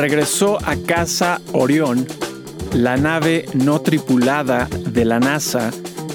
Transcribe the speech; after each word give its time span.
regresó 0.00 0.56
a 0.64 0.76
casa 0.76 1.42
Orión, 1.52 2.06
la 2.72 2.96
nave 2.96 3.44
no 3.52 3.82
tripulada 3.82 4.66
de 4.70 5.04
la 5.04 5.20
NASA 5.20 5.70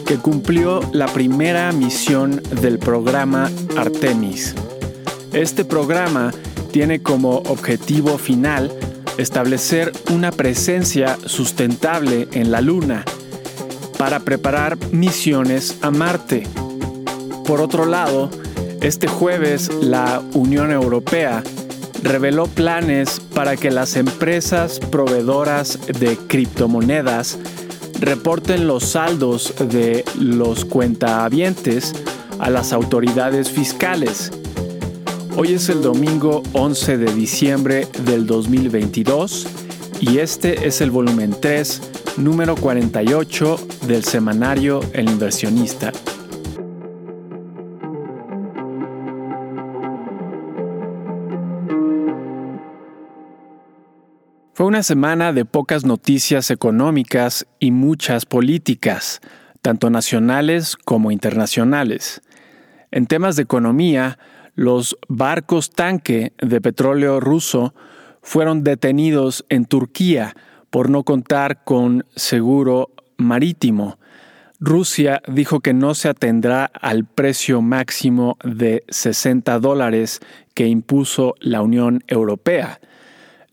que 0.08 0.16
cumplió 0.16 0.80
la 0.92 1.06
primera 1.06 1.72
misión 1.72 2.42
del 2.62 2.80
programa 2.80 3.48
Artemis. 3.78 4.56
Este 5.34 5.66
programa 5.66 6.34
tiene 6.72 7.04
como 7.04 7.38
objetivo 7.46 8.18
final 8.18 8.72
establecer 9.20 9.92
una 10.12 10.32
presencia 10.32 11.20
sustentable 11.24 12.28
en 12.32 12.50
la 12.50 12.62
Luna 12.62 13.06
para 14.00 14.20
preparar 14.20 14.80
misiones 14.94 15.78
a 15.84 15.92
Marte. 15.92 16.48
Por 17.46 17.62
otro 17.62 17.86
lado, 17.86 18.32
este 18.82 19.08
jueves 19.08 19.72
la 19.80 20.24
Unión 20.34 20.72
Europea 20.72 21.44
reveló 22.06 22.46
planes 22.46 23.20
para 23.34 23.58
que 23.58 23.72
las 23.72 23.96
empresas 23.96 24.80
proveedoras 24.80 25.80
de 25.88 26.16
criptomonedas 26.28 27.40
reporten 28.00 28.68
los 28.68 28.84
saldos 28.84 29.56
de 29.58 30.06
los 30.20 30.66
cuentahabientes 30.66 31.94
a 32.38 32.52
las 32.52 32.74
autoridades 32.74 33.50
fiscales. 33.50 34.32
Hoy 35.36 35.54
es 35.54 35.68
el 35.70 35.82
domingo 35.82 36.44
11 36.54 37.00
de 37.00 37.12
diciembre 37.12 37.88
del 38.06 38.28
2022 38.28 39.48
y 40.00 40.20
este 40.20 40.68
es 40.68 40.82
el 40.82 40.92
volumen 40.92 41.36
3, 41.42 41.82
número 42.18 42.56
48 42.56 43.60
del 43.88 44.04
semanario 44.04 44.80
El 44.94 45.10
inversionista. 45.10 45.92
Fue 54.56 54.68
una 54.68 54.84
semana 54.84 55.34
de 55.34 55.44
pocas 55.44 55.84
noticias 55.84 56.50
económicas 56.50 57.46
y 57.60 57.72
muchas 57.72 58.26
políticas, 58.26 59.20
tanto 59.62 59.90
nacionales 59.90 60.78
como 60.78 61.12
internacionales. 61.12 62.22
En 62.90 63.06
temas 63.06 63.36
de 63.36 63.42
economía, 63.42 64.18
los 64.54 64.98
barcos 65.10 65.72
tanque 65.72 66.32
de 66.38 66.62
petróleo 66.62 67.20
ruso 67.20 67.76
fueron 68.22 68.64
detenidos 68.64 69.44
en 69.50 69.66
Turquía 69.66 70.38
por 70.70 70.90
no 70.90 71.04
contar 71.04 71.66
con 71.66 72.06
seguro 72.16 72.92
marítimo. 73.18 74.00
Rusia 74.62 75.22
dijo 75.28 75.60
que 75.60 75.74
no 75.74 75.96
se 75.96 76.08
atendrá 76.08 76.64
al 76.64 77.04
precio 77.04 77.62
máximo 77.62 78.38
de 78.42 78.86
60 78.88 79.60
dólares 79.60 80.22
que 80.54 80.66
impuso 80.66 81.36
la 81.42 81.62
Unión 81.62 82.06
Europea. 82.08 82.80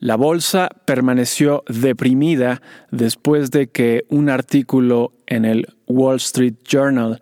La 0.02 0.16
bolsa 0.16 0.68
permaneció 0.84 1.62
deprimida 1.68 2.60
después 2.90 3.52
de 3.52 3.68
que 3.68 4.04
un 4.08 4.30
artículo 4.30 5.12
en 5.28 5.44
el 5.44 5.68
Wall 5.86 6.16
Street 6.16 6.54
Journal 6.64 7.20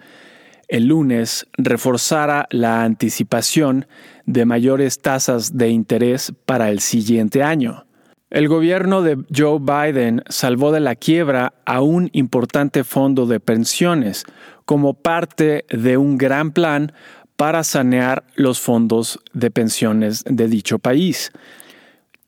el 0.67 0.87
lunes 0.87 1.47
reforzara 1.59 2.47
la 2.49 2.83
anticipación 2.83 3.87
de 4.25 4.47
mayores 4.47 4.99
tasas 5.03 5.59
de 5.59 5.69
interés 5.69 6.33
para 6.47 6.71
el 6.71 6.81
siguiente 6.81 7.43
año. 7.43 7.85
El 8.31 8.49
gobierno 8.49 9.03
de 9.03 9.19
Joe 9.31 9.59
Biden 9.61 10.23
salvó 10.31 10.73
de 10.73 10.81
la 10.81 10.95
quiebra 10.95 11.53
a 11.67 11.83
un 11.83 12.09
importante 12.15 12.83
fondo 12.83 13.27
de 13.27 13.41
pensiones 13.41 14.25
como 14.65 14.95
parte 14.95 15.67
de 15.69 15.99
un 15.99 16.17
gran 16.17 16.53
plan 16.53 16.95
para 17.37 17.63
sanear 17.63 18.25
los 18.37 18.59
fondos 18.59 19.21
de 19.35 19.51
pensiones 19.51 20.25
de 20.25 20.49
dicho 20.49 20.79
país. 20.79 21.31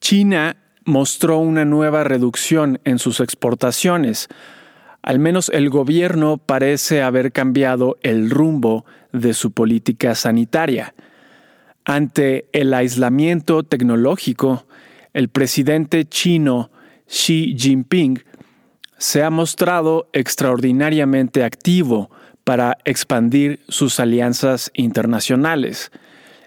China 0.02 0.56
mostró 0.84 1.38
una 1.38 1.64
nueva 1.64 2.02
reducción 2.02 2.80
en 2.84 2.98
sus 2.98 3.20
exportaciones. 3.20 4.28
Al 5.00 5.20
menos 5.20 5.48
el 5.48 5.70
gobierno 5.70 6.38
parece 6.38 7.02
haber 7.02 7.30
cambiado 7.30 7.96
el 8.02 8.28
rumbo 8.28 8.84
de 9.12 9.32
su 9.32 9.52
política 9.52 10.16
sanitaria. 10.16 10.92
Ante 11.84 12.46
el 12.52 12.74
aislamiento 12.74 13.62
tecnológico, 13.62 14.66
el 15.14 15.28
presidente 15.28 16.04
chino 16.04 16.72
Xi 17.06 17.54
Jinping 17.56 18.24
se 18.98 19.22
ha 19.22 19.30
mostrado 19.30 20.10
extraordinariamente 20.12 21.44
activo 21.44 22.10
para 22.42 22.76
expandir 22.84 23.60
sus 23.68 24.00
alianzas 24.00 24.72
internacionales. 24.74 25.92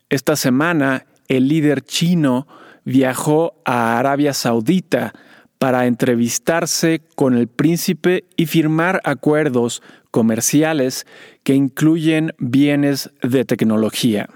Esta 0.09 0.35
semana, 0.35 1.05
el 1.29 1.47
líder 1.47 1.81
chino 1.83 2.47
viajó 2.85 3.55
a 3.65 3.97
Arabia 3.97 4.33
Saudita 4.33 5.13
para 5.57 5.87
entrevistarse 5.87 7.01
con 7.15 7.35
el 7.35 7.47
príncipe 7.47 8.25
y 8.37 8.45
firmar 8.45 9.01
acuerdos 9.03 9.81
comerciales 10.11 11.05
que 11.43 11.55
incluyen 11.55 12.33
bienes 12.37 13.11
de 13.21 13.43
tecnología. 13.45 14.29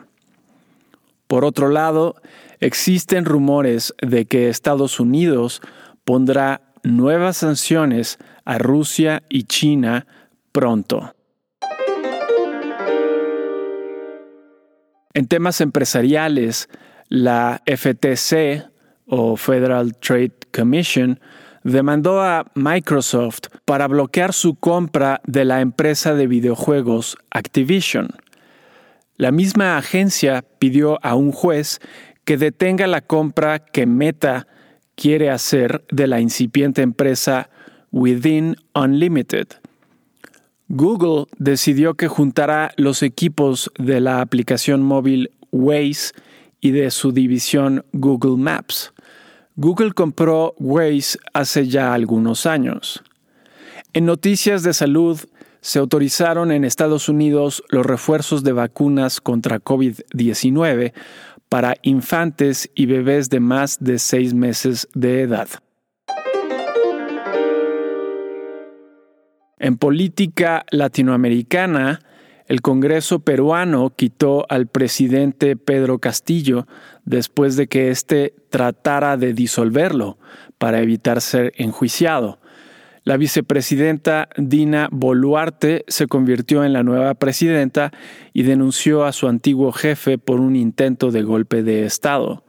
Por 1.28 1.46
otro 1.46 1.70
lado, 1.70 2.16
existen 2.60 3.26
rumores 3.26 3.94
de 4.02 4.26
que 4.26 4.50
Estados 4.50 5.00
Unidos 5.00 5.62
pondrá 6.04 6.62
nuevas 6.84 7.38
sanciones 7.38 8.18
a 8.46 8.58
Rusia 8.58 9.22
y 9.30 9.44
China 9.44 10.08
pronto. 10.52 11.14
En 15.14 15.28
temas 15.28 15.62
empresariales, 15.62 16.70
la 17.10 17.62
FTC 17.66 18.70
o 19.08 19.36
Federal 19.36 19.96
Trade 19.98 20.34
Commission 20.54 21.20
demandó 21.64 22.22
a 22.22 22.46
Microsoft 22.56 23.50
para 23.66 23.88
bloquear 23.88 24.34
su 24.34 24.56
compra 24.56 25.20
de 25.26 25.44
la 25.44 25.62
empresa 25.62 26.14
de 26.14 26.28
videojuegos 26.28 27.18
Activision. 27.32 28.10
La 29.18 29.32
misma 29.32 29.78
agencia 29.78 30.46
pidió 30.60 31.04
a 31.04 31.16
un 31.16 31.32
juez 31.32 31.80
que 32.24 32.38
detenga 32.38 32.88
la 32.88 33.02
compra 33.02 33.60
que 33.60 33.86
Meta 33.86 34.48
quiere 34.96 35.30
hacer 35.30 35.84
de 35.92 36.08
la 36.08 36.22
incipiente 36.22 36.82
empresa 36.82 37.50
Within 37.92 38.56
Unlimited. 38.74 39.48
Google 40.68 41.26
decidió 41.38 41.96
que 41.96 42.08
juntará 42.08 42.72
los 42.78 43.02
equipos 43.02 43.72
de 43.80 44.00
la 44.00 44.22
aplicación 44.22 44.84
móvil 44.84 45.32
Waze 45.52 46.14
y 46.62 46.72
de 46.72 46.92
su 46.92 47.12
división 47.12 47.86
Google 47.94 48.38
Maps. 48.38 48.94
Google 49.56 49.92
compró 49.92 50.54
Waze 50.60 51.20
hace 51.34 51.68
ya 51.68 51.94
algunos 51.94 52.46
años. 52.46 53.04
En 53.94 54.06
noticias 54.06 54.64
de 54.64 54.74
salud, 54.74 55.20
se 55.62 55.80
autorizaron 55.80 56.52
en 56.52 56.64
Estados 56.64 57.10
Unidos 57.10 57.64
los 57.70 57.86
refuerzos 57.86 58.44
de 58.44 58.54
vacunas 58.54 59.20
contra 59.20 59.60
COVID-19 59.60 60.94
para 61.50 61.76
infantes 61.82 62.70
y 62.76 62.86
bebés 62.86 63.30
de 63.30 63.40
más 63.40 63.78
de 63.80 64.00
seis 64.00 64.34
meses 64.34 64.88
de 64.94 65.24
edad. 65.24 65.50
En 69.58 69.78
política 69.78 70.66
latinoamericana, 70.72 72.00
el 72.50 72.62
Congreso 72.62 73.20
peruano 73.20 73.94
quitó 73.96 74.48
al 74.50 74.66
presidente 74.66 75.56
Pedro 75.56 76.00
Castillo 76.00 76.68
después 77.06 77.56
de 77.56 77.68
que 77.68 77.92
éste 77.92 78.34
tratara 78.50 79.18
de 79.18 79.34
disolverlo 79.34 80.18
para 80.58 80.82
evitar 80.82 81.22
ser 81.22 81.54
enjuiciado. 81.58 82.40
La 83.04 83.18
vicepresidenta 83.18 84.30
Dina 84.36 84.90
Boluarte 84.92 85.86
se 85.88 86.08
convirtió 86.08 86.66
en 86.66 86.74
la 86.74 86.82
nueva 86.82 87.14
presidenta 87.14 87.92
y 88.34 88.42
denunció 88.42 89.06
a 89.06 89.12
su 89.12 89.28
antiguo 89.28 89.72
jefe 89.72 90.18
por 90.18 90.40
un 90.40 90.56
intento 90.56 91.12
de 91.12 91.22
golpe 91.22 91.62
de 91.62 91.86
Estado. 91.86 92.46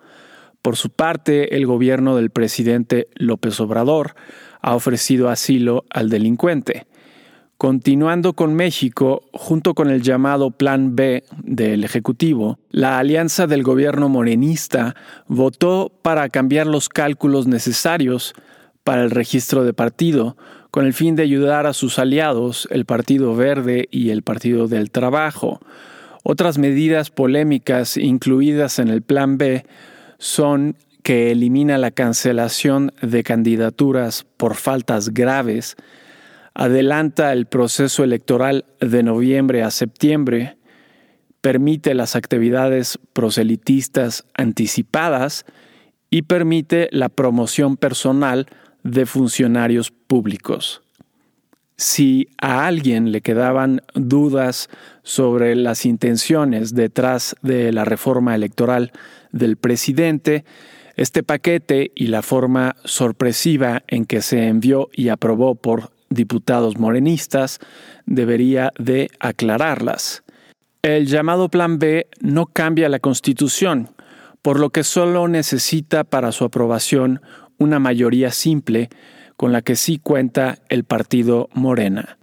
Por 0.62 0.76
su 0.76 0.88
parte, 0.88 1.56
el 1.56 1.66
gobierno 1.66 2.16
del 2.16 2.30
presidente 2.30 3.08
López 3.16 3.60
Obrador 3.60 4.14
ha 4.62 4.74
ofrecido 4.74 5.28
asilo 5.28 5.84
al 5.90 6.08
delincuente. 6.08 6.86
Continuando 7.60 8.32
con 8.32 8.54
México, 8.54 9.24
junto 9.34 9.74
con 9.74 9.90
el 9.90 10.00
llamado 10.00 10.50
Plan 10.50 10.96
B 10.96 11.24
del 11.42 11.84
Ejecutivo, 11.84 12.58
la 12.70 12.98
alianza 12.98 13.46
del 13.46 13.62
gobierno 13.62 14.08
morenista 14.08 14.96
votó 15.28 15.92
para 16.00 16.30
cambiar 16.30 16.66
los 16.66 16.88
cálculos 16.88 17.46
necesarios 17.46 18.32
para 18.82 19.02
el 19.02 19.10
registro 19.10 19.62
de 19.62 19.74
partido, 19.74 20.38
con 20.70 20.86
el 20.86 20.94
fin 20.94 21.16
de 21.16 21.22
ayudar 21.22 21.66
a 21.66 21.74
sus 21.74 21.98
aliados, 21.98 22.66
el 22.70 22.86
Partido 22.86 23.36
Verde 23.36 23.88
y 23.90 24.08
el 24.08 24.22
Partido 24.22 24.66
del 24.66 24.90
Trabajo. 24.90 25.60
Otras 26.22 26.56
medidas 26.56 27.10
polémicas 27.10 27.98
incluidas 27.98 28.78
en 28.78 28.88
el 28.88 29.02
Plan 29.02 29.36
B 29.36 29.66
son 30.16 30.76
que 31.02 31.30
elimina 31.30 31.76
la 31.76 31.90
cancelación 31.90 32.94
de 33.02 33.22
candidaturas 33.22 34.24
por 34.38 34.54
faltas 34.54 35.10
graves, 35.10 35.76
adelanta 36.54 37.32
el 37.32 37.46
proceso 37.46 38.04
electoral 38.04 38.64
de 38.80 39.02
noviembre 39.02 39.62
a 39.62 39.70
septiembre, 39.70 40.56
permite 41.40 41.94
las 41.94 42.16
actividades 42.16 42.98
proselitistas 43.12 44.24
anticipadas 44.34 45.46
y 46.10 46.22
permite 46.22 46.88
la 46.92 47.08
promoción 47.08 47.76
personal 47.76 48.46
de 48.82 49.06
funcionarios 49.06 49.90
públicos. 49.90 50.82
Si 51.76 52.28
a 52.38 52.66
alguien 52.66 53.10
le 53.10 53.22
quedaban 53.22 53.80
dudas 53.94 54.68
sobre 55.02 55.54
las 55.54 55.86
intenciones 55.86 56.74
detrás 56.74 57.36
de 57.40 57.72
la 57.72 57.86
reforma 57.86 58.34
electoral 58.34 58.92
del 59.32 59.56
presidente, 59.56 60.44
este 60.96 61.22
paquete 61.22 61.90
y 61.94 62.08
la 62.08 62.20
forma 62.20 62.76
sorpresiva 62.84 63.82
en 63.86 64.04
que 64.04 64.20
se 64.20 64.48
envió 64.48 64.90
y 64.92 65.08
aprobó 65.08 65.54
por 65.54 65.92
diputados 66.10 66.78
morenistas 66.78 67.60
debería 68.04 68.72
de 68.78 69.10
aclararlas. 69.20 70.22
El 70.82 71.06
llamado 71.06 71.48
Plan 71.48 71.78
B 71.78 72.08
no 72.20 72.46
cambia 72.46 72.88
la 72.88 72.98
Constitución, 72.98 73.90
por 74.42 74.58
lo 74.58 74.70
que 74.70 74.82
solo 74.84 75.28
necesita 75.28 76.04
para 76.04 76.32
su 76.32 76.44
aprobación 76.44 77.20
una 77.58 77.78
mayoría 77.78 78.30
simple 78.30 78.88
con 79.36 79.52
la 79.52 79.62
que 79.62 79.76
sí 79.76 79.98
cuenta 79.98 80.58
el 80.68 80.84
partido 80.84 81.48
Morena. 81.54 82.18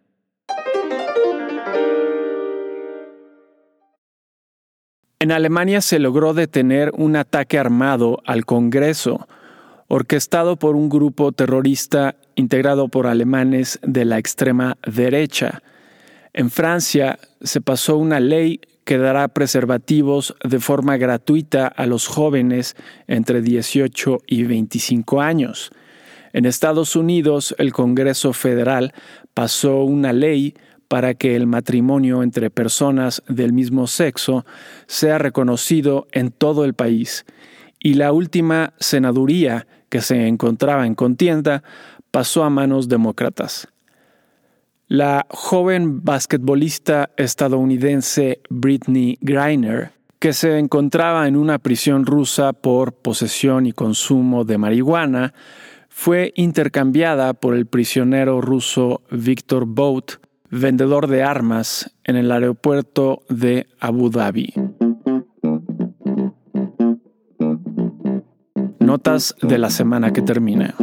En 5.19 5.31
Alemania 5.31 5.81
se 5.81 5.97
logró 5.97 6.35
detener 6.35 6.91
un 6.95 7.15
ataque 7.15 7.57
armado 7.57 8.19
al 8.25 8.45
Congreso, 8.45 9.27
orquestado 9.87 10.57
por 10.57 10.75
un 10.75 10.89
grupo 10.89 11.31
terrorista 11.31 12.15
integrado 12.37 12.87
por 12.87 13.07
alemanes 13.07 13.79
de 13.81 14.05
la 14.05 14.17
extrema 14.19 14.77
derecha. 14.85 15.61
En 16.33 16.49
Francia 16.49 17.19
se 17.41 17.59
pasó 17.59 17.97
una 17.97 18.21
ley 18.21 18.61
que 18.85 18.97
dará 18.97 19.27
preservativos 19.27 20.33
de 20.47 20.59
forma 20.59 20.95
gratuita 20.95 21.67
a 21.67 21.85
los 21.87 22.07
jóvenes 22.07 22.75
entre 23.07 23.41
18 23.41 24.19
y 24.25 24.43
25 24.43 25.19
años. 25.19 25.71
En 26.31 26.45
Estados 26.45 26.95
Unidos, 26.95 27.55
el 27.57 27.73
Congreso 27.73 28.31
Federal 28.31 28.93
pasó 29.33 29.83
una 29.83 30.13
ley 30.13 30.53
para 30.87 31.15
que 31.15 31.35
el 31.35 31.47
matrimonio 31.47 32.23
entre 32.23 32.49
personas 32.49 33.23
del 33.27 33.51
mismo 33.51 33.87
sexo 33.87 34.45
sea 34.85 35.17
reconocido 35.17 36.07
en 36.11 36.31
todo 36.31 36.63
el 36.63 36.75
país, 36.75 37.25
y 37.79 37.95
la 37.95 38.11
última 38.11 38.73
senaduría 38.79 39.67
que 39.89 40.01
se 40.01 40.27
encontraba 40.27 40.85
en 40.85 40.95
contienda 40.95 41.63
pasó 42.11 42.43
a 42.43 42.49
manos 42.49 42.87
demócratas. 42.87 43.67
La 44.87 45.25
joven 45.29 46.03
basquetbolista 46.03 47.09
estadounidense 47.17 48.39
Britney 48.49 49.17
Griner, 49.19 49.91
que 50.19 50.33
se 50.33 50.57
encontraba 50.57 51.27
en 51.27 51.35
una 51.35 51.59
prisión 51.59 52.05
rusa 52.05 52.53
por 52.53 52.93
posesión 52.93 53.65
y 53.65 53.73
consumo 53.73 54.45
de 54.45 54.57
marihuana, 54.57 55.33
fue 55.89 56.31
intercambiada 56.35 57.33
por 57.33 57.55
el 57.55 57.65
prisionero 57.65 58.39
ruso 58.39 59.01
Viktor 59.11 59.65
Bout, 59.65 60.21
vendedor 60.49 61.07
de 61.07 61.23
armas 61.23 61.93
en 62.03 62.15
el 62.15 62.31
aeropuerto 62.31 63.23
de 63.29 63.67
Abu 63.79 64.09
Dhabi. 64.09 64.53
Notas 68.79 69.35
de 69.41 69.57
la 69.57 69.69
semana 69.69 70.13
que 70.13 70.21
termina. 70.21 70.75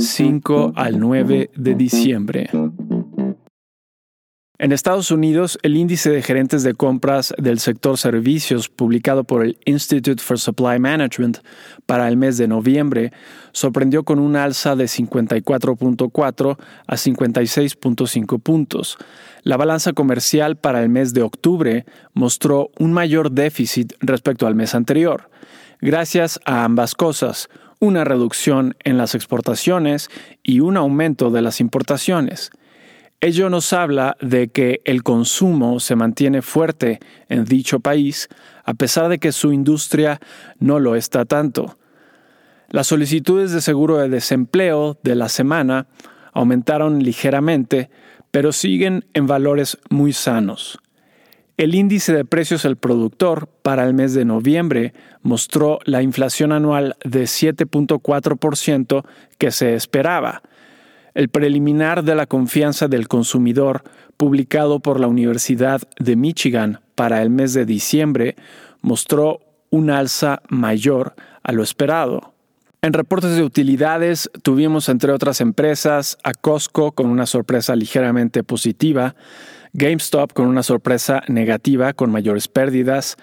5 0.00 0.72
al 0.76 0.98
9 0.98 1.50
de 1.54 1.74
diciembre. 1.74 2.50
En 4.58 4.72
Estados 4.72 5.10
Unidos, 5.10 5.58
el 5.62 5.74
índice 5.74 6.10
de 6.10 6.20
gerentes 6.20 6.62
de 6.62 6.74
compras 6.74 7.32
del 7.38 7.60
sector 7.60 7.96
servicios 7.96 8.68
publicado 8.68 9.24
por 9.24 9.42
el 9.42 9.58
Institute 9.64 10.22
for 10.22 10.38
Supply 10.38 10.78
Management 10.78 11.38
para 11.86 12.08
el 12.08 12.18
mes 12.18 12.36
de 12.36 12.46
noviembre 12.46 13.10
sorprendió 13.52 14.04
con 14.04 14.18
un 14.18 14.36
alza 14.36 14.76
de 14.76 14.84
54.4 14.84 16.58
a 16.86 16.94
56.5 16.94 18.42
puntos. 18.42 18.98
La 19.44 19.56
balanza 19.56 19.94
comercial 19.94 20.56
para 20.56 20.82
el 20.82 20.90
mes 20.90 21.14
de 21.14 21.22
octubre 21.22 21.86
mostró 22.12 22.70
un 22.78 22.92
mayor 22.92 23.32
déficit 23.32 23.94
respecto 24.00 24.46
al 24.46 24.54
mes 24.54 24.74
anterior. 24.74 25.30
Gracias 25.80 26.38
a 26.44 26.64
ambas 26.64 26.94
cosas, 26.94 27.48
una 27.80 28.04
reducción 28.04 28.76
en 28.84 28.96
las 28.98 29.14
exportaciones 29.14 30.10
y 30.42 30.60
un 30.60 30.76
aumento 30.76 31.30
de 31.30 31.42
las 31.42 31.60
importaciones. 31.60 32.50
Ello 33.22 33.50
nos 33.50 33.72
habla 33.72 34.16
de 34.20 34.48
que 34.48 34.80
el 34.84 35.02
consumo 35.02 35.80
se 35.80 35.96
mantiene 35.96 36.40
fuerte 36.40 37.00
en 37.28 37.44
dicho 37.44 37.80
país, 37.80 38.28
a 38.64 38.74
pesar 38.74 39.08
de 39.08 39.18
que 39.18 39.32
su 39.32 39.52
industria 39.52 40.20
no 40.58 40.78
lo 40.78 40.94
está 40.94 41.24
tanto. 41.24 41.76
Las 42.70 42.86
solicitudes 42.86 43.50
de 43.50 43.60
seguro 43.60 43.98
de 43.98 44.08
desempleo 44.08 44.98
de 45.02 45.16
la 45.16 45.28
semana 45.28 45.86
aumentaron 46.32 47.02
ligeramente, 47.02 47.90
pero 48.30 48.52
siguen 48.52 49.04
en 49.12 49.26
valores 49.26 49.76
muy 49.90 50.12
sanos. 50.12 50.79
El 51.56 51.74
índice 51.74 52.12
de 52.12 52.24
precios 52.24 52.64
al 52.64 52.76
productor 52.76 53.48
para 53.62 53.84
el 53.84 53.94
mes 53.94 54.14
de 54.14 54.24
noviembre 54.24 54.94
mostró 55.22 55.78
la 55.84 56.02
inflación 56.02 56.52
anual 56.52 56.96
de 57.04 57.24
7.4% 57.24 59.04
que 59.38 59.50
se 59.50 59.74
esperaba, 59.74 60.42
el 61.14 61.28
preliminar 61.28 62.04
de 62.04 62.14
la 62.14 62.26
confianza 62.26 62.88
del 62.88 63.08
consumidor, 63.08 63.82
publicado 64.16 64.80
por 64.80 65.00
la 65.00 65.06
Universidad 65.06 65.82
de 65.98 66.16
Michigan 66.16 66.80
para 66.94 67.22
el 67.22 67.30
mes 67.30 67.52
de 67.52 67.64
diciembre, 67.64 68.36
mostró 68.80 69.40
un 69.70 69.90
alza 69.90 70.42
mayor 70.48 71.14
a 71.42 71.52
lo 71.52 71.62
esperado. 71.62 72.34
En 72.82 72.92
reportes 72.94 73.36
de 73.36 73.42
utilidades 73.42 74.30
tuvimos 74.42 74.88
entre 74.88 75.12
otras 75.12 75.40
empresas 75.40 76.16
a 76.24 76.32
Costco 76.32 76.92
con 76.92 77.06
una 77.06 77.26
sorpresa 77.26 77.76
ligeramente 77.76 78.42
positiva, 78.42 79.14
GameStop 79.72 80.32
con 80.32 80.46
una 80.46 80.62
sorpresa 80.62 81.22
negativa 81.28 81.92
con 81.92 82.10
mayores 82.10 82.48
pérdidas 82.48 83.16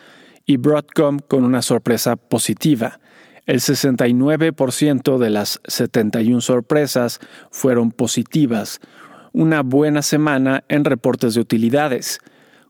y 0.45 0.57
Broadcom 0.57 1.19
con 1.19 1.43
una 1.43 1.61
sorpresa 1.61 2.15
positiva. 2.15 2.99
El 3.45 3.59
69% 3.59 5.17
de 5.17 5.29
las 5.29 5.61
71 5.67 6.41
sorpresas 6.41 7.19
fueron 7.51 7.91
positivas. 7.91 8.79
Una 9.33 9.61
buena 9.61 10.01
semana 10.01 10.63
en 10.67 10.85
reportes 10.85 11.33
de 11.33 11.41
utilidades. 11.41 12.19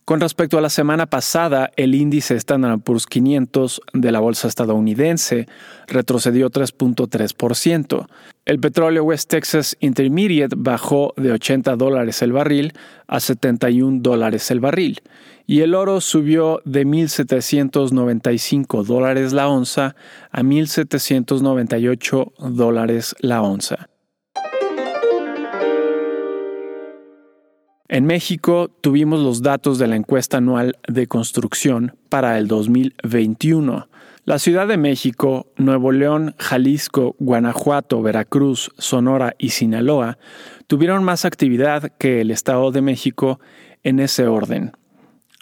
Con 0.08 0.22
respecto 0.22 0.58
a 0.58 0.62
la 0.62 0.70
semana 0.70 1.08
pasada, 1.08 1.70
el 1.76 1.94
índice 1.94 2.34
Standard 2.36 2.80
Poor's 2.80 3.08
500 3.08 3.82
de 3.92 4.14
la 4.14 4.22
bolsa 4.22 4.48
estadounidense 4.48 5.48
retrocedió 5.86 6.50
3.3%. 6.50 8.08
El 8.46 8.60
petróleo 8.62 9.04
West 9.04 9.30
Texas 9.30 9.76
Intermediate 9.82 10.56
bajó 10.58 11.14
de 11.18 11.34
80 11.34 11.76
dólares 11.76 12.22
el 12.22 12.32
barril 12.32 12.72
a 13.08 13.20
71 13.20 14.00
dólares 14.02 14.50
el 14.50 14.62
barril 14.62 15.02
y 15.46 15.60
el 15.60 15.76
oro 15.76 16.00
subió 16.00 16.62
de 16.64 16.88
1.795 16.88 18.86
dólares 18.86 19.34
la 19.34 19.50
onza 19.50 19.98
a 20.32 20.42
1.798 20.42 22.32
dólares 22.54 23.14
la 23.20 23.42
onza. 23.42 23.90
En 27.90 28.06
México 28.06 28.70
tuvimos 28.82 29.22
los 29.22 29.42
datos 29.42 29.80
de 29.80 29.88
la 29.88 29.96
encuesta 29.96 30.38
anual 30.38 30.78
de 30.90 31.08
construcción 31.08 31.96
para 32.10 32.38
el 32.38 32.48
2021. 32.48 33.88
La 34.26 34.40
Ciudad 34.40 34.68
de 34.68 34.76
México, 34.76 35.48
Nuevo 35.56 35.94
León, 35.94 36.36
Jalisco, 36.38 37.16
Guanajuato, 37.18 38.02
Veracruz, 38.02 38.72
Sonora 38.78 39.36
y 39.38 39.50
Sinaloa 39.50 40.18
tuvieron 40.68 41.06
más 41.06 41.24
actividad 41.24 41.94
que 41.98 42.20
el 42.20 42.32
Estado 42.32 42.72
de 42.72 42.82
México 42.82 43.40
en 43.84 44.02
ese 44.02 44.28
orden. 44.28 44.74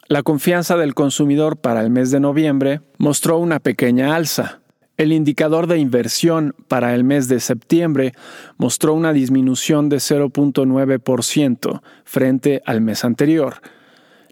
La 0.07 0.21
confianza 0.21 0.77
del 0.77 0.93
consumidor 0.93 1.57
para 1.57 1.81
el 1.81 1.89
mes 1.89 2.11
de 2.11 2.19
noviembre 2.19 2.81
mostró 2.99 3.39
una 3.39 3.59
pequeña 3.59 4.15
alza. 4.15 4.59
El 4.97 5.11
indicador 5.11 5.67
de 5.67 5.77
inversión 5.77 6.55
para 6.69 6.95
el 6.95 7.03
mes 7.03 7.27
de 7.27 7.41
septiembre 7.41 8.13
mostró 8.57 8.93
una 8.93 9.11
disminución 9.11 9.89
de 9.89 9.97
0.9% 9.97 11.81
frente 12.05 12.61
al 12.65 12.79
mes 12.79 13.03
anterior. 13.03 13.55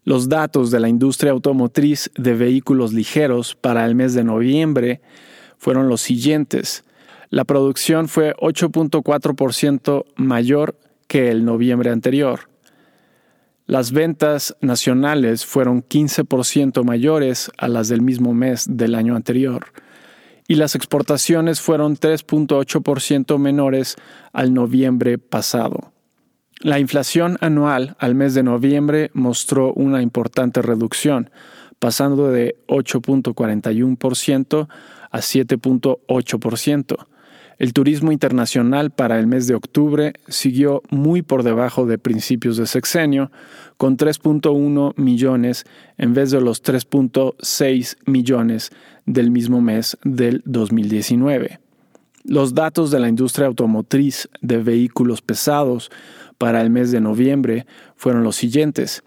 Los 0.05 0.29
datos 0.29 0.71
de 0.71 0.79
la 0.79 0.87
industria 0.87 1.33
automotriz 1.33 2.11
de 2.15 2.33
vehículos 2.33 2.93
ligeros 2.93 3.55
para 3.55 3.85
el 3.85 3.95
mes 3.95 4.13
de 4.13 4.23
noviembre 4.23 5.01
fueron 5.57 5.89
los 5.89 5.99
siguientes. 5.99 6.85
La 7.29 7.43
producción 7.43 8.07
fue 8.07 8.33
8.4% 8.35 10.05
mayor 10.15 10.77
que 11.07 11.29
el 11.29 11.43
noviembre 11.43 11.89
anterior. 11.89 12.49
Las 13.65 13.91
ventas 13.91 14.55
nacionales 14.61 15.45
fueron 15.45 15.83
15% 15.83 16.85
mayores 16.85 17.51
a 17.57 17.67
las 17.67 17.89
del 17.89 18.01
mismo 18.01 18.33
mes 18.33 18.65
del 18.69 18.95
año 18.95 19.17
anterior 19.17 19.65
y 20.47 20.55
las 20.55 20.75
exportaciones 20.75 21.61
fueron 21.61 21.95
3.8% 21.95 23.37
menores 23.37 23.95
al 24.31 24.53
noviembre 24.53 25.17
pasado. 25.17 25.91
La 26.59 26.79
inflación 26.79 27.37
anual 27.41 27.95
al 27.99 28.15
mes 28.15 28.33
de 28.33 28.43
noviembre 28.43 29.11
mostró 29.13 29.73
una 29.73 30.01
importante 30.01 30.61
reducción, 30.61 31.29
pasando 31.79 32.31
de 32.31 32.55
8.41% 32.67 34.67
a 35.11 35.17
7.8%. 35.17 37.07
El 37.59 37.73
turismo 37.73 38.11
internacional 38.11 38.91
para 38.91 39.19
el 39.19 39.27
mes 39.27 39.47
de 39.47 39.55
octubre 39.55 40.13
siguió 40.27 40.81
muy 40.89 41.21
por 41.21 41.43
debajo 41.43 41.85
de 41.85 41.97
principios 41.97 42.57
de 42.57 42.65
sexenio, 42.65 43.31
con 43.77 43.97
3.1 43.97 44.93
millones 44.97 45.65
en 45.97 46.13
vez 46.13 46.31
de 46.31 46.41
los 46.41 46.63
3.6 46.63 47.97
millones 48.05 48.71
del 49.05 49.31
mismo 49.31 49.61
mes 49.61 49.97
del 50.03 50.41
2019. 50.45 51.59
Los 52.25 52.53
datos 52.53 52.89
de 52.89 52.99
la 52.99 53.09
industria 53.09 53.47
automotriz 53.47 54.29
de 54.41 54.57
vehículos 54.57 55.21
pesados 55.21 55.91
para 56.37 56.61
el 56.61 56.69
mes 56.69 56.91
de 56.91 57.01
noviembre 57.01 57.65
fueron 57.95 58.23
los 58.23 58.37
siguientes. 58.37 59.03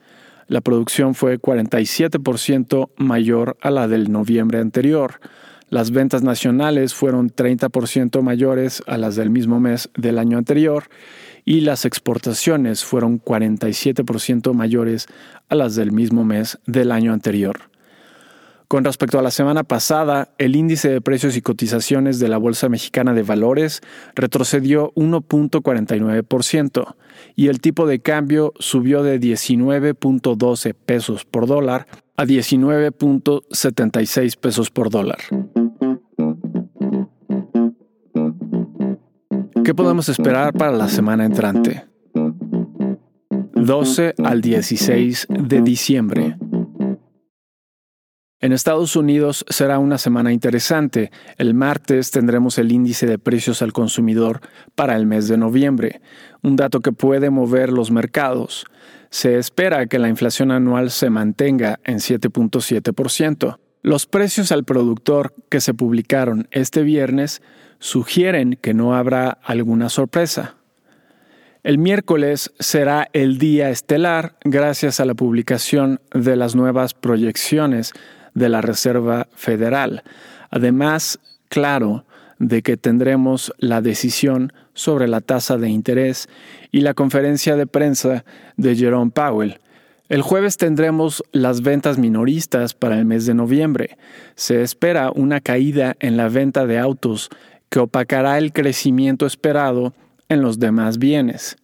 La 0.48 0.60
producción 0.60 1.14
fue 1.14 1.40
47% 1.40 2.90
mayor 2.96 3.56
a 3.62 3.70
la 3.70 3.88
del 3.88 4.12
noviembre 4.12 4.60
anterior. 4.60 5.20
Las 5.68 5.90
ventas 5.90 6.22
nacionales 6.22 6.94
fueron 6.94 7.28
30% 7.28 8.22
mayores 8.22 8.82
a 8.86 8.98
las 8.98 9.16
del 9.16 9.30
mismo 9.30 9.58
mes 9.58 9.90
del 9.96 10.18
año 10.18 10.38
anterior 10.38 10.84
y 11.44 11.60
las 11.60 11.84
exportaciones 11.84 12.84
fueron 12.84 13.20
47% 13.20 14.52
mayores 14.52 15.08
a 15.48 15.56
las 15.56 15.74
del 15.74 15.90
mismo 15.90 16.24
mes 16.24 16.58
del 16.66 16.92
año 16.92 17.12
anterior. 17.12 17.68
Con 18.68 18.84
respecto 18.84 19.18
a 19.18 19.22
la 19.22 19.30
semana 19.30 19.62
pasada, 19.62 20.30
el 20.38 20.56
índice 20.56 20.88
de 20.88 21.00
precios 21.00 21.36
y 21.36 21.42
cotizaciones 21.42 22.18
de 22.18 22.26
la 22.26 22.36
Bolsa 22.36 22.68
Mexicana 22.68 23.14
de 23.14 23.22
Valores 23.22 23.80
retrocedió 24.16 24.92
1.49% 24.94 26.96
y 27.36 27.46
el 27.46 27.60
tipo 27.60 27.86
de 27.86 28.00
cambio 28.00 28.52
subió 28.58 29.04
de 29.04 29.20
19.12 29.20 30.74
pesos 30.74 31.24
por 31.24 31.46
dólar 31.46 31.86
a 32.16 32.24
19.76 32.24 34.36
pesos 34.36 34.70
por 34.70 34.90
dólar. 34.90 35.18
¿Qué 39.64 39.74
podemos 39.74 40.08
esperar 40.08 40.52
para 40.52 40.70
la 40.72 40.88
semana 40.88 41.24
entrante? 41.24 41.84
12 43.54 44.14
al 44.22 44.40
16 44.40 45.26
de 45.28 45.60
diciembre. 45.60 46.36
En 48.38 48.52
Estados 48.52 48.94
Unidos 48.94 49.44
será 49.48 49.80
una 49.80 49.98
semana 49.98 50.32
interesante. 50.32 51.10
El 51.36 51.54
martes 51.54 52.12
tendremos 52.12 52.58
el 52.58 52.70
índice 52.70 53.06
de 53.06 53.18
precios 53.18 53.62
al 53.62 53.72
consumidor 53.72 54.40
para 54.76 54.94
el 54.94 55.06
mes 55.06 55.26
de 55.26 55.36
noviembre, 55.36 56.00
un 56.42 56.54
dato 56.54 56.80
que 56.80 56.92
puede 56.92 57.30
mover 57.30 57.72
los 57.72 57.90
mercados. 57.90 58.66
Se 59.16 59.38
espera 59.38 59.86
que 59.86 59.98
la 59.98 60.10
inflación 60.10 60.50
anual 60.50 60.90
se 60.90 61.08
mantenga 61.08 61.80
en 61.84 62.00
7.7%. 62.00 63.56
Los 63.80 64.04
precios 64.04 64.52
al 64.52 64.64
productor 64.64 65.32
que 65.48 65.62
se 65.62 65.72
publicaron 65.72 66.48
este 66.50 66.82
viernes 66.82 67.40
sugieren 67.78 68.58
que 68.60 68.74
no 68.74 68.94
habrá 68.94 69.30
alguna 69.30 69.88
sorpresa. 69.88 70.56
El 71.62 71.78
miércoles 71.78 72.52
será 72.58 73.08
el 73.14 73.38
día 73.38 73.70
estelar 73.70 74.36
gracias 74.44 75.00
a 75.00 75.06
la 75.06 75.14
publicación 75.14 75.98
de 76.12 76.36
las 76.36 76.54
nuevas 76.54 76.92
proyecciones 76.92 77.94
de 78.34 78.50
la 78.50 78.60
Reserva 78.60 79.28
Federal. 79.34 80.02
Además, 80.50 81.20
claro, 81.48 82.04
de 82.38 82.60
que 82.60 82.76
tendremos 82.76 83.50
la 83.56 83.80
decisión 83.80 84.52
sobre 84.76 85.08
la 85.08 85.20
tasa 85.20 85.56
de 85.56 85.68
interés 85.68 86.28
y 86.70 86.82
la 86.82 86.94
conferencia 86.94 87.56
de 87.56 87.66
prensa 87.66 88.24
de 88.56 88.76
Jerome 88.76 89.10
Powell. 89.10 89.58
El 90.08 90.22
jueves 90.22 90.56
tendremos 90.56 91.24
las 91.32 91.62
ventas 91.62 91.98
minoristas 91.98 92.74
para 92.74 92.96
el 92.96 93.04
mes 93.04 93.26
de 93.26 93.34
noviembre. 93.34 93.98
Se 94.36 94.62
espera 94.62 95.10
una 95.10 95.40
caída 95.40 95.96
en 95.98 96.16
la 96.16 96.28
venta 96.28 96.64
de 96.64 96.78
autos 96.78 97.28
que 97.70 97.80
opacará 97.80 98.38
el 98.38 98.52
crecimiento 98.52 99.26
esperado 99.26 99.94
en 100.28 100.42
los 100.42 100.60
demás 100.60 100.98
bienes. 100.98 101.56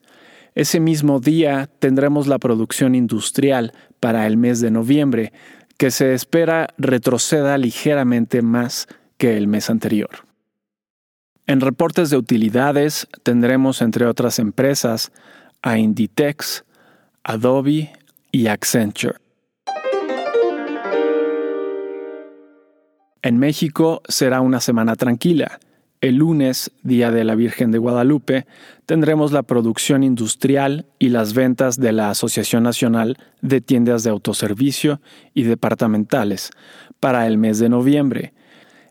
Ese 0.57 0.81
mismo 0.81 1.21
día 1.21 1.71
tendremos 1.79 2.27
la 2.27 2.39
producción 2.39 2.97
industrial 2.97 3.73
para 4.01 4.27
el 4.27 4.37
mes 4.37 4.61
de 4.61 4.73
noviembre, 4.73 5.33
que 5.79 5.91
se 5.91 6.13
espera 6.13 6.69
retroceda 6.79 7.57
ligeramente 7.59 8.43
más 8.43 8.89
que 9.19 9.37
el 9.37 9.47
mes 9.47 9.71
anterior. 9.71 10.11
En 11.47 11.61
reportes 11.61 12.11
de 12.11 12.17
utilidades 12.17 13.09
tendremos, 13.25 13.83
entre 13.83 14.07
otras 14.07 14.39
empresas, 14.39 15.13
a 15.61 15.79
Inditex, 15.79 16.65
Adobe 17.25 17.93
y 18.31 18.47
Accenture. 18.47 19.17
En 23.23 23.39
México 23.39 24.03
será 24.09 24.41
una 24.41 24.61
semana 24.61 24.97
tranquila. 24.97 25.61
El 26.01 26.17
lunes, 26.17 26.73
Día 26.83 27.13
de 27.13 27.23
la 27.23 27.37
Virgen 27.37 27.71
de 27.71 27.79
Guadalupe, 27.79 28.47
tendremos 28.87 29.31
la 29.31 29.45
producción 29.45 30.03
industrial 30.03 30.87
y 30.99 31.11
las 31.11 31.33
ventas 31.33 31.79
de 31.79 31.93
la 31.93 32.11
Asociación 32.11 32.65
Nacional 32.65 33.19
de 33.41 33.61
Tiendas 33.61 34.03
de 34.03 34.11
Autoservicio 34.11 35.01
y 35.35 35.45
Departamentales 35.45 36.51
para 36.99 37.29
el 37.29 37.39
mes 37.39 37.61
de 37.61 37.69
noviembre. 37.69 38.33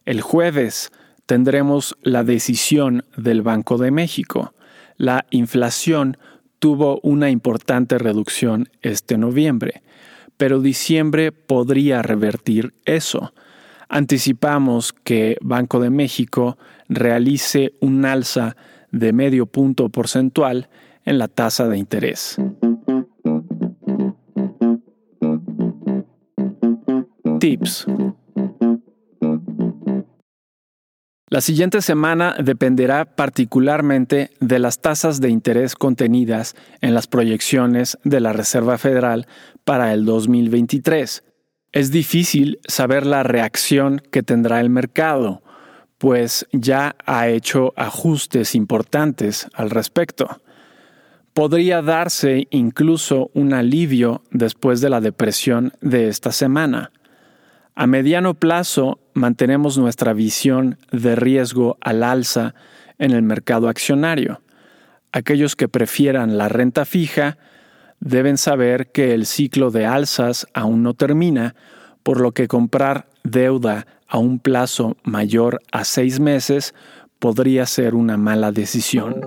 El 0.05 0.21
jueves 0.21 0.91
tendremos 1.25 1.97
la 2.01 2.23
decisión 2.23 3.05
del 3.17 3.41
Banco 3.41 3.77
de 3.77 3.91
México. 3.91 4.53
La 4.97 5.25
inflación 5.31 6.17
tuvo 6.59 6.99
una 7.01 7.29
importante 7.29 7.97
reducción 7.97 8.69
este 8.81 9.17
noviembre, 9.17 9.81
pero 10.37 10.61
diciembre 10.61 11.31
podría 11.31 12.01
revertir 12.01 12.73
eso. 12.85 13.33
Anticipamos 13.89 14.93
que 14.93 15.37
Banco 15.41 15.79
de 15.79 15.89
México 15.89 16.57
realice 16.87 17.73
un 17.79 18.05
alza 18.05 18.55
de 18.91 19.11
medio 19.11 19.47
punto 19.47 19.89
porcentual 19.89 20.69
en 21.03 21.17
la 21.17 21.27
tasa 21.27 21.67
de 21.67 21.77
interés. 21.77 22.37
Tips. 27.39 27.87
La 31.31 31.39
siguiente 31.39 31.81
semana 31.81 32.35
dependerá 32.43 33.05
particularmente 33.05 34.31
de 34.41 34.59
las 34.59 34.81
tasas 34.81 35.21
de 35.21 35.29
interés 35.29 35.75
contenidas 35.75 36.57
en 36.81 36.93
las 36.93 37.07
proyecciones 37.07 37.97
de 38.03 38.19
la 38.19 38.33
Reserva 38.33 38.77
Federal 38.77 39.27
para 39.63 39.93
el 39.93 40.03
2023. 40.03 41.23
Es 41.71 41.89
difícil 41.89 42.59
saber 42.67 43.05
la 43.05 43.23
reacción 43.23 44.01
que 44.11 44.23
tendrá 44.23 44.59
el 44.59 44.69
mercado 44.69 45.41
pues 45.97 46.47
ya 46.51 46.97
ha 47.05 47.29
hecho 47.29 47.71
ajustes 47.77 48.53
importantes 48.53 49.47
al 49.53 49.69
respecto. 49.69 50.41
Podría 51.33 51.81
darse 51.81 52.47
incluso 52.49 53.31
un 53.35 53.53
alivio 53.53 54.23
después 54.31 54.81
de 54.81 54.89
la 54.89 54.99
depresión 54.99 55.71
de 55.79 56.09
esta 56.09 56.33
semana. 56.33 56.91
A 57.81 57.87
mediano 57.87 58.35
plazo 58.35 58.99
mantenemos 59.15 59.79
nuestra 59.79 60.13
visión 60.13 60.77
de 60.91 61.15
riesgo 61.15 61.77
al 61.81 62.03
alza 62.03 62.53
en 62.99 63.09
el 63.09 63.23
mercado 63.23 63.69
accionario. 63.69 64.43
Aquellos 65.11 65.55
que 65.55 65.67
prefieran 65.67 66.37
la 66.37 66.47
renta 66.47 66.85
fija 66.85 67.39
deben 67.99 68.37
saber 68.37 68.91
que 68.91 69.15
el 69.15 69.25
ciclo 69.25 69.71
de 69.71 69.87
alzas 69.87 70.45
aún 70.53 70.83
no 70.83 70.93
termina, 70.93 71.55
por 72.03 72.21
lo 72.21 72.33
que 72.33 72.47
comprar 72.47 73.07
deuda 73.23 73.87
a 74.07 74.19
un 74.19 74.37
plazo 74.37 74.95
mayor 75.01 75.59
a 75.71 75.83
seis 75.83 76.19
meses 76.19 76.75
podría 77.17 77.65
ser 77.65 77.95
una 77.95 78.15
mala 78.15 78.51
decisión. 78.51 79.21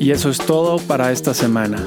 Y 0.00 0.10
eso 0.10 0.28
es 0.28 0.38
todo 0.38 0.78
para 0.88 1.12
esta 1.12 1.34
semana. 1.34 1.86